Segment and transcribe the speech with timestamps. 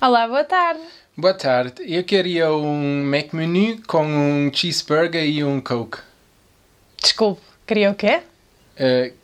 [0.00, 0.82] Olá, boa tarde.
[1.16, 1.82] Boa tarde.
[1.86, 5.98] Eu queria um McMenu com um cheeseburger e um Coke.
[7.00, 8.20] Desculpe, queria o quê?
[8.78, 9.14] Uh,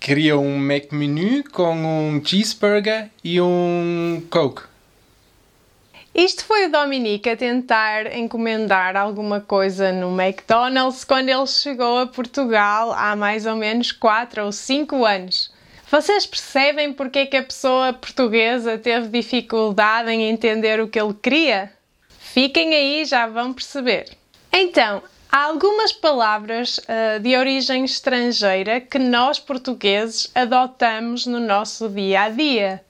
[0.00, 4.62] queria um McMenu com um cheeseburger e um Coke.
[6.14, 12.06] Isto foi o Dominique a tentar encomendar alguma coisa no McDonald's quando ele chegou a
[12.06, 15.52] Portugal há mais ou menos 4 ou 5 anos.
[15.90, 21.14] Vocês percebem porque é que a pessoa portuguesa teve dificuldade em entender o que ele
[21.14, 21.72] queria?
[22.18, 24.16] Fiquem aí, já vão perceber.
[24.52, 32.22] Então, há algumas palavras uh, de origem estrangeira que nós portugueses adotamos no nosso dia
[32.22, 32.84] a dia.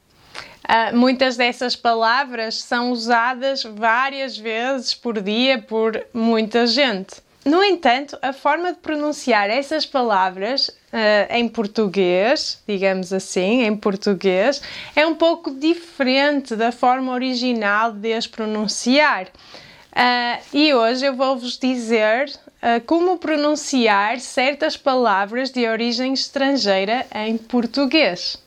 [0.65, 7.17] Uh, muitas dessas palavras são usadas várias vezes por dia por muita gente.
[7.45, 14.63] No entanto, a forma de pronunciar essas palavras uh, em português, digamos assim, em português,
[14.95, 19.27] é um pouco diferente da forma original de as pronunciar.
[19.27, 27.37] Uh, e hoje eu vou-vos dizer uh, como pronunciar certas palavras de origem estrangeira em
[27.37, 28.43] português.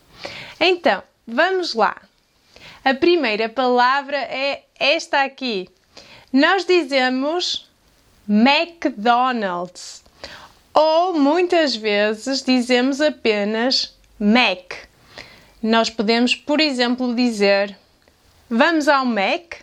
[0.60, 1.98] Então, vamos lá.
[2.84, 5.70] A primeira palavra é esta aqui.
[6.32, 7.70] Nós dizemos
[8.28, 10.07] McDonald's.
[10.80, 14.76] Ou muitas vezes dizemos apenas Mac.
[15.60, 17.76] Nós podemos, por exemplo, dizer
[18.48, 19.56] Vamos ao Mac?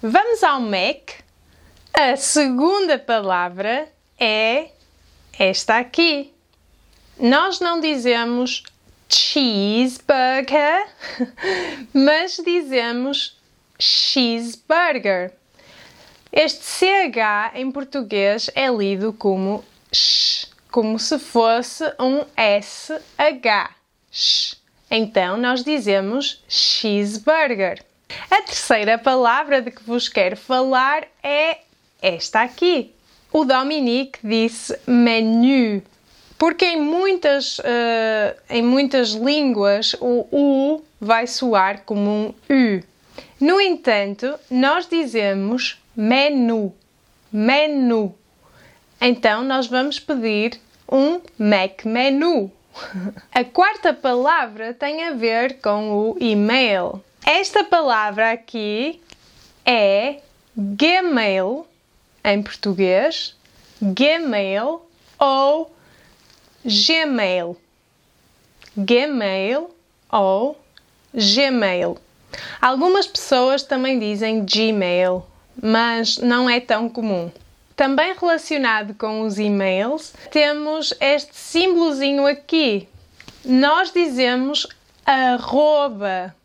[0.00, 1.10] Vamos ao Mac?
[1.92, 3.88] A segunda palavra
[4.20, 4.68] é
[5.36, 6.32] esta aqui.
[7.18, 8.62] Nós não dizemos
[9.08, 10.86] cheeseburger,
[11.92, 13.36] mas dizemos
[13.80, 15.32] cheeseburger.
[16.32, 23.70] Este CH em português é lido como sh, como se fosse um SH.
[24.10, 24.56] Sh.
[24.90, 27.82] Então nós dizemos cheeseburger.
[28.30, 31.58] A terceira palavra de que vos quero falar é
[32.02, 32.92] esta aqui.
[33.32, 35.80] O Dominique disse menu,
[36.36, 37.62] porque em muitas, uh,
[38.48, 42.82] em muitas línguas o U vai soar como um U.
[43.40, 46.74] No entanto, nós dizemos menu,
[47.32, 48.14] menu.
[49.00, 52.50] Então nós vamos pedir um Mac menu.
[53.32, 57.02] A quarta palavra tem a ver com o e-mail.
[57.24, 59.00] Esta palavra aqui
[59.64, 60.20] é
[60.56, 61.66] Gmail
[62.24, 63.36] em português,
[63.80, 64.82] Gmail
[65.18, 65.74] ou
[66.64, 67.56] Gmail.
[68.76, 69.70] Gmail
[70.10, 70.60] ou
[71.14, 71.98] Gmail.
[72.60, 75.24] Algumas pessoas também dizem Gmail
[75.62, 77.30] mas não é tão comum.
[77.80, 82.86] Também relacionado com os e-mails, temos este símbolozinho aqui.
[83.42, 84.66] Nós dizemos
[85.06, 86.36] arroba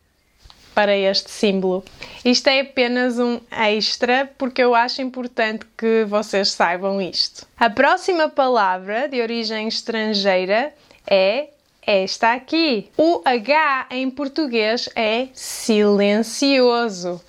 [0.73, 1.83] para este símbolo.
[2.23, 7.45] Isto é apenas um extra porque eu acho importante que vocês saibam isto.
[7.59, 10.73] A próxima palavra de origem estrangeira
[11.05, 11.49] é
[11.85, 12.89] esta aqui.
[12.97, 17.21] O H em português é silencioso.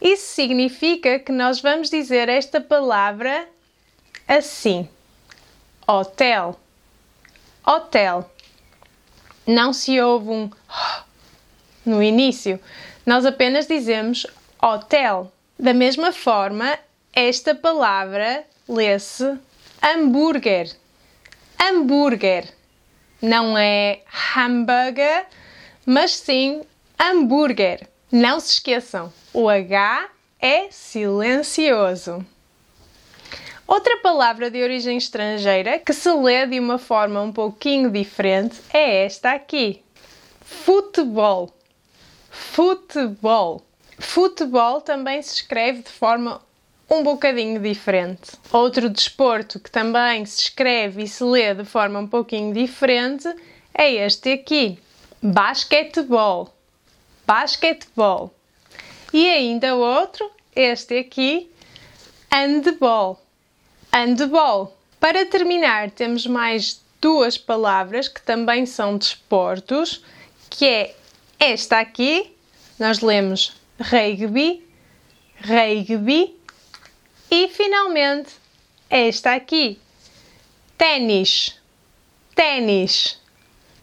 [0.00, 3.48] Isso significa que nós vamos dizer esta palavra
[4.26, 4.88] assim:
[5.86, 6.58] hotel.
[7.66, 8.30] Hotel.
[9.46, 10.50] Não se ouve um
[11.84, 12.60] no início.
[13.04, 14.26] Nós apenas dizemos
[14.62, 15.32] hotel.
[15.58, 16.78] Da mesma forma,
[17.12, 19.38] esta palavra lê-se
[19.82, 20.70] hambúrguer.
[21.60, 22.52] Hambúrguer.
[23.20, 24.02] Não é
[24.36, 25.26] hambúrguer,
[25.84, 26.62] mas sim
[27.00, 27.88] hambúrguer.
[28.10, 30.08] Não se esqueçam, o H
[30.40, 32.24] é silencioso.
[33.66, 39.04] Outra palavra de origem estrangeira que se lê de uma forma um pouquinho diferente é
[39.04, 39.82] esta aqui:
[40.40, 41.54] futebol.
[42.30, 43.62] Futebol.
[43.98, 46.40] Futebol também se escreve de forma
[46.88, 48.32] um bocadinho diferente.
[48.50, 53.28] Outro desporto que também se escreve e se lê de forma um pouquinho diferente
[53.74, 54.78] é este aqui:
[55.22, 56.54] basquetebol
[57.28, 58.34] basquetebol.
[59.12, 61.50] E ainda outro, este aqui,
[62.32, 63.20] handball.
[63.92, 64.74] Handball.
[64.98, 70.02] Para terminar, temos mais duas palavras que também são desportos,
[70.48, 70.96] que é
[71.38, 72.34] esta aqui,
[72.78, 74.66] nós lemos rugby,
[75.42, 76.34] rugby,
[77.30, 78.30] e finalmente
[78.88, 79.78] esta aqui,
[80.78, 81.54] ténis,
[82.34, 83.17] ténis.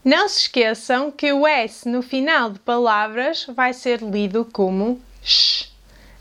[0.06, 5.68] Não se esqueçam que o S no final de palavras vai ser lido como sh.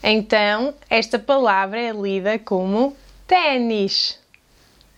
[0.02, 2.96] Então, esta palavra é lida como
[3.26, 4.18] ténis.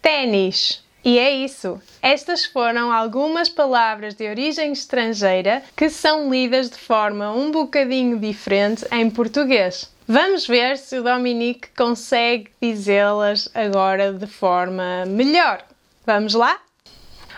[0.01, 0.85] Ténis.
[1.05, 1.83] E é isso.
[2.01, 8.87] Estas foram algumas palavras de origem estrangeira que são lidas de forma um bocadinho diferente
[8.93, 9.93] em português.
[10.07, 15.65] Vamos ver se o Dominique consegue dizê-las agora de forma melhor.
[16.07, 16.61] Vamos lá?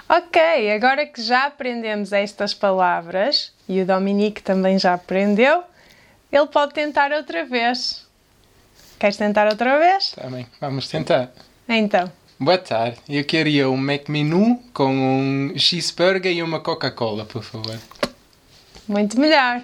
[0.08, 5.62] Ok, agora que já aprendemos estas palavras e o Dominique também já aprendeu,
[6.32, 8.06] ele pode tentar outra vez.
[8.98, 10.12] Queres tentar outra vez?
[10.12, 11.30] Também, vamos tentar.
[11.68, 12.10] Então.
[12.40, 17.78] Boa tarde, eu queria um McMenu com um cheeseburger e uma Coca-Cola, por favor.
[18.88, 19.60] Muito melhor.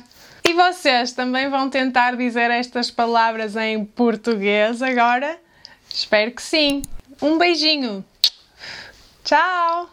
[0.47, 5.39] E vocês também vão tentar dizer estas palavras em português agora?
[5.89, 6.83] Espero que sim.
[7.23, 8.05] Um beijinho.
[9.25, 9.89] Tchau!